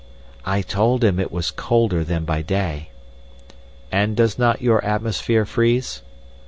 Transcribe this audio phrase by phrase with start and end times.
[0.47, 2.89] "I told him it was colder than by day.
[3.91, 6.01] "'And does not your atmosphere freeze?